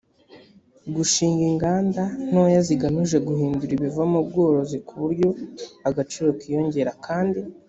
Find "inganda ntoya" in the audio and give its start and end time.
1.51-2.59